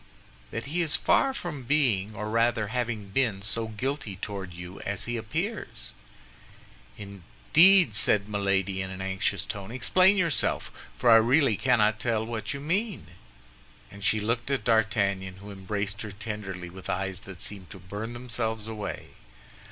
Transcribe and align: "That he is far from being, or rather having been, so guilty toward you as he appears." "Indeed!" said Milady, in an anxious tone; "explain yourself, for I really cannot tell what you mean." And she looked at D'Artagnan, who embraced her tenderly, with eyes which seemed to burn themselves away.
"That 0.49 0.65
he 0.65 0.81
is 0.81 0.95
far 0.95 1.31
from 1.31 1.61
being, 1.61 2.15
or 2.15 2.27
rather 2.31 2.69
having 2.69 3.09
been, 3.09 3.43
so 3.43 3.67
guilty 3.67 4.15
toward 4.15 4.51
you 4.51 4.79
as 4.81 5.03
he 5.05 5.15
appears." 5.15 5.91
"Indeed!" 6.97 7.93
said 7.93 8.27
Milady, 8.27 8.81
in 8.81 8.89
an 8.89 8.99
anxious 9.03 9.45
tone; 9.45 9.69
"explain 9.69 10.17
yourself, 10.17 10.71
for 10.97 11.11
I 11.11 11.17
really 11.17 11.55
cannot 11.55 11.99
tell 11.99 12.25
what 12.25 12.51
you 12.51 12.59
mean." 12.59 13.09
And 13.91 14.03
she 14.03 14.19
looked 14.19 14.49
at 14.49 14.63
D'Artagnan, 14.63 15.35
who 15.35 15.51
embraced 15.51 16.01
her 16.01 16.11
tenderly, 16.11 16.71
with 16.71 16.89
eyes 16.89 17.23
which 17.23 17.39
seemed 17.39 17.69
to 17.69 17.77
burn 17.77 18.13
themselves 18.13 18.65
away. 18.67 19.09